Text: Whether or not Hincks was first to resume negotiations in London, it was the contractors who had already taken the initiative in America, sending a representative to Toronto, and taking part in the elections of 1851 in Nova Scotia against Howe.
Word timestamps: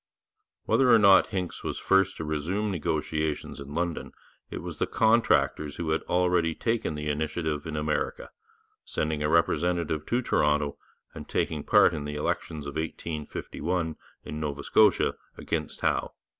Whether 0.65 0.89
or 0.91 0.97
not 0.97 1.27
Hincks 1.27 1.63
was 1.63 1.77
first 1.77 2.17
to 2.17 2.23
resume 2.25 2.71
negotiations 2.71 3.59
in 3.59 3.75
London, 3.75 4.13
it 4.49 4.63
was 4.63 4.79
the 4.79 4.87
contractors 4.87 5.75
who 5.75 5.91
had 5.91 6.01
already 6.09 6.55
taken 6.55 6.95
the 6.95 7.07
initiative 7.07 7.67
in 7.67 7.75
America, 7.77 8.31
sending 8.83 9.21
a 9.21 9.29
representative 9.29 10.07
to 10.07 10.23
Toronto, 10.23 10.79
and 11.13 11.29
taking 11.29 11.61
part 11.61 11.93
in 11.93 12.05
the 12.05 12.15
elections 12.15 12.65
of 12.65 12.77
1851 12.77 13.95
in 14.23 14.39
Nova 14.39 14.63
Scotia 14.63 15.13
against 15.37 15.81
Howe. 15.81 16.13